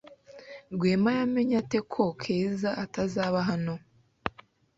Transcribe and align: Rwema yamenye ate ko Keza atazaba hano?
Rwema 0.73 1.11
yamenye 1.19 1.53
ate 1.61 1.79
ko 1.91 2.03
Keza 2.21 2.69
atazaba 2.83 3.39
hano? 3.49 3.73